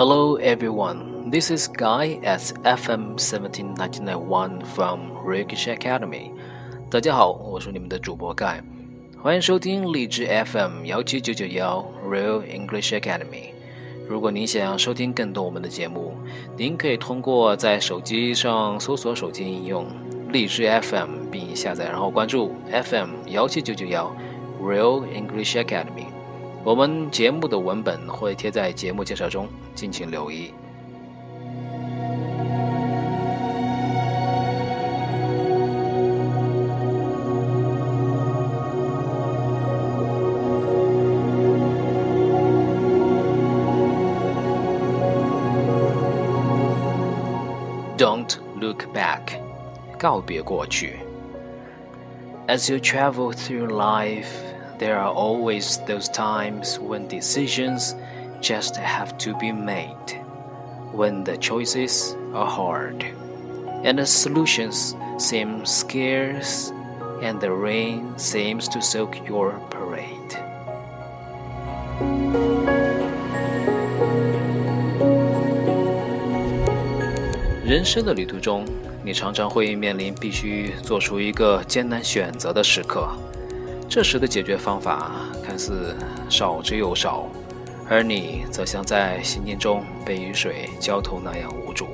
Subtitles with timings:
[0.00, 6.30] Hello everyone, this is Guy at FM 17991 from Rikish Academy.
[6.90, 8.62] 大家好，我是你们的主播 Guy，
[9.22, 13.50] 欢迎收听荔枝 FM 幺七九九幺 Real English Academy。
[14.08, 16.14] 如果您想要收听更多我们的节目，
[16.56, 19.84] 您可以通过在手机上搜索手机应用
[20.32, 24.10] 荔枝 FM 并下载，然后关注 FM 幺七九九幺
[24.62, 26.09] Real English Academy。
[26.62, 30.52] 我们节目的文本会贴在节目介绍中，敬请留意。
[47.96, 49.40] Don't look back，
[49.98, 51.00] 告别过去。
[52.46, 54.59] As you travel through life.
[54.79, 57.95] There are always those times when decisions
[58.41, 60.19] just have to be made,
[60.93, 63.05] when the choices are hard,
[63.83, 66.73] and the solutions seem scarce,
[67.21, 70.11] and the rain seems to soak your parade.
[77.63, 78.65] 人生的旅途中，
[79.03, 83.07] 你常常会面临必须做出一个艰难选择的时刻。
[83.89, 85.11] 这时的解决方法
[85.43, 85.95] 看似
[86.27, 87.27] 少之又少，
[87.89, 91.87] 而你则像在行进中被雨水浇透那样无助。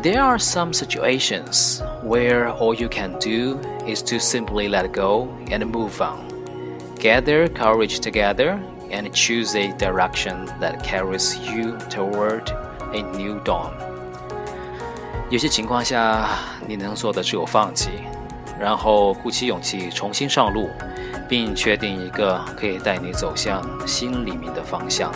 [0.00, 5.66] There are some situations where all you can do is to simply let go and
[5.66, 6.20] move on.
[6.98, 8.58] Gather courage together
[8.90, 12.48] and choose a direction that carries you toward
[12.94, 13.72] a new dawn.
[15.32, 16.28] 有些情况下，
[16.66, 17.90] 你能做的只有放弃，
[18.58, 20.70] 然后鼓起勇气重新上路，
[21.28, 25.12] 并确定一个可以带你走向新黎明的方向。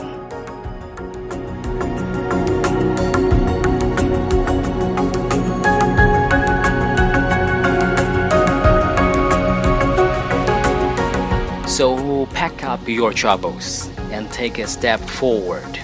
[11.67, 15.81] So pack up your troubles and take a step forward.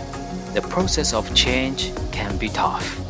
[0.52, 3.01] The process of change can be tough.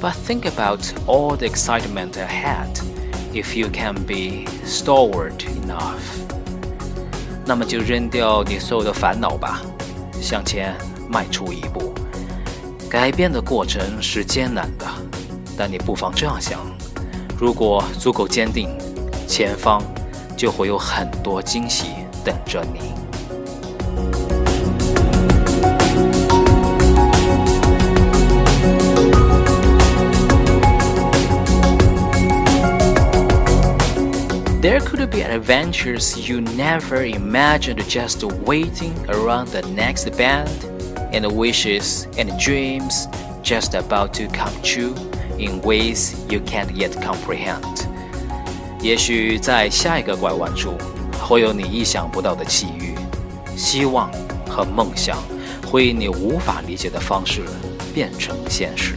[0.00, 2.78] But think about all the excitement ahead
[3.32, 6.00] if you can be stalwart enough.
[7.44, 9.62] 那么就扔掉你所有的烦恼吧，
[10.20, 10.74] 向前
[11.08, 11.94] 迈出一步。
[12.90, 14.86] 改变的过程是艰难的，
[15.56, 16.60] 但你不妨这样想：
[17.38, 18.68] 如果足够坚定，
[19.26, 19.82] 前方
[20.36, 21.86] 就会有很多惊喜
[22.24, 22.92] 等着你。
[34.65, 40.49] There could be adventures you never imagined just waiting around the next bend,
[41.11, 43.07] and wishes and dreams
[43.41, 44.93] just about to come true
[45.39, 47.87] in ways you can't yet comprehend.
[48.83, 50.77] 也许在下一个拐弯处，
[51.19, 52.93] 会有你意想不到的际遇，
[53.57, 54.11] 希望
[54.47, 55.17] 和梦想
[55.65, 57.41] 会以你无法理解的方式
[57.93, 58.93] 变成现实。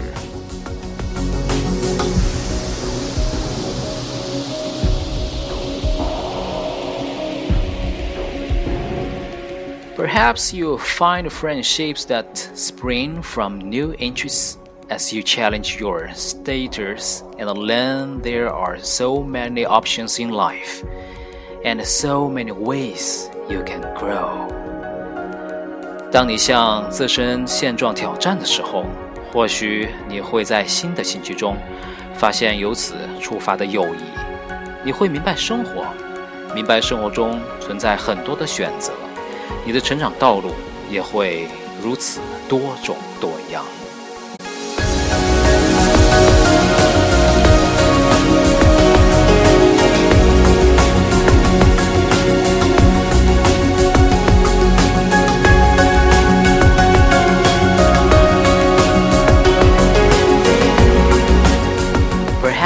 [9.99, 14.59] Perhaps you'll find friendships that spring from new interests
[14.91, 20.85] as you challenge your status and learn there are so many options in life
[21.65, 24.49] and so many ways you can grow.
[26.11, 28.85] 当你向自身现状挑战的时候，
[29.33, 31.57] 或许你会在新的兴趣中
[32.15, 33.99] 发现由此出发的友谊。
[34.85, 35.87] 你会明白生活，
[36.55, 38.93] 明白生活中存在很多的选择。
[39.66, 40.52] 你的成长道路
[40.90, 41.48] 也会
[41.82, 43.64] 如此多种多样。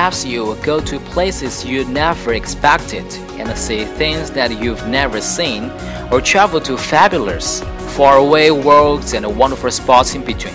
[0.02, 3.04] Perhaps you will go to places you never expected
[3.38, 5.70] and see things that you've never seen,
[6.10, 7.62] or travel to fabulous,
[7.96, 10.52] faraway worlds and wonderful spots in between.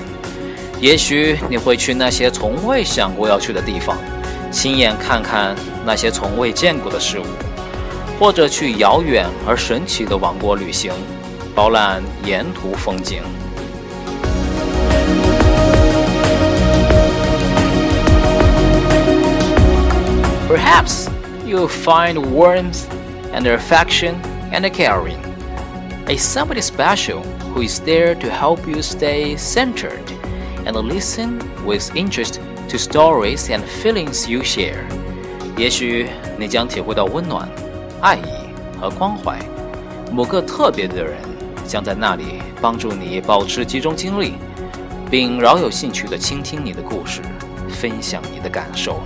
[0.82, 3.98] 也许你会去那些从未想过要去的地方，
[4.52, 5.56] 亲眼看看
[5.86, 7.24] 那些从未见过的事物，
[8.20, 10.92] 或者去遥远而神奇的王国旅行，
[11.56, 13.24] 饱览沿途风景。
[20.48, 21.10] Perhaps
[21.46, 22.88] you'll find warmth
[23.34, 24.16] and affection
[24.52, 25.18] and caring.
[26.08, 27.22] A somebody special
[27.54, 30.04] who is there to help you stay centered
[30.66, 32.40] and listen with interest
[32.70, 34.84] to stories and feelings you share.
[35.58, 36.08] 也许
[36.38, 37.48] 你将体会到温暖、
[38.02, 39.40] 爱意和关怀。
[40.12, 41.18] 某个特别的人
[41.66, 44.34] 将在那里帮助你保持集中精力，
[45.10, 47.22] 并饶有兴趣地倾听你的故事，
[47.70, 49.02] 分享你的感受。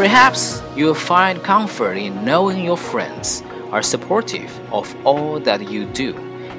[0.00, 3.42] Perhaps you'll find comfort in knowing your friends
[3.72, 6.14] are supportive of all that you do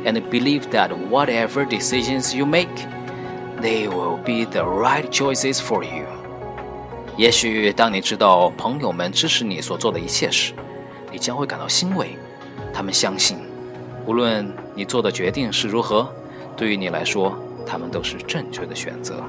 [0.06, 2.68] and believe that whatever decisions you make,
[3.62, 6.06] they will be the right choices for you.
[7.16, 10.54] 也许当你知道朋友们支持你所做的一切时，
[11.12, 12.18] 你将会感到欣慰。
[12.74, 13.38] 他们相信，
[14.06, 16.08] 无论你做的决定是如何，
[16.56, 17.36] 对于你来说，
[17.66, 19.24] 他们都是正确的选择。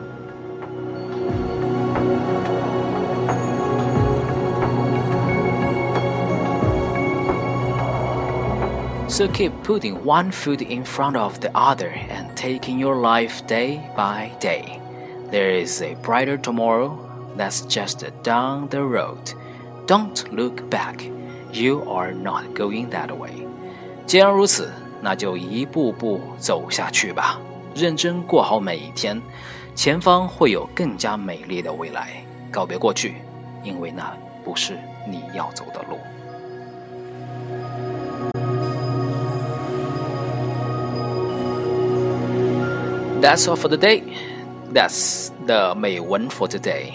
[9.12, 13.80] So keep putting one foot in front of the other and taking your life day
[13.96, 14.80] by day.
[15.30, 16.98] There is a brighter tomorrow
[17.36, 19.32] that's just down the road.
[19.86, 21.02] Don't look back.
[21.52, 23.46] You are not going that way.
[24.06, 24.70] 既然如此，
[25.00, 27.40] 那就一步步走下去吧，
[27.74, 29.20] 认真过好每一天，
[29.74, 32.22] 前方会有更加美丽的未来。
[32.50, 33.16] 告别过去，
[33.62, 35.98] 因为那不是你要走的路。
[43.22, 44.02] That's all for the day.
[44.72, 46.92] That's the 美文 for today.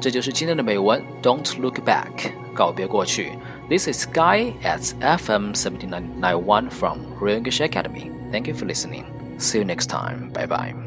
[0.00, 1.02] 这就是今天的美文。
[1.22, 2.32] Don't look back.
[2.54, 3.32] 告别过去。
[3.68, 8.10] This is Sky at FM 7991 from Real English Academy.
[8.30, 9.04] Thank you for listening.
[9.38, 10.30] See you next time.
[10.32, 10.85] Bye bye.